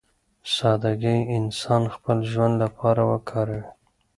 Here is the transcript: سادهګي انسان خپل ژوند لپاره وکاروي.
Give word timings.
سادهګي 0.55 1.17
انسان 1.37 1.81
خپل 1.95 2.17
ژوند 2.31 2.53
لپاره 2.63 3.01
وکاروي. 3.11 3.63